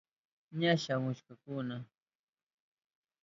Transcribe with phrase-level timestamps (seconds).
[0.59, 1.75] Ña shamuhurkakuna.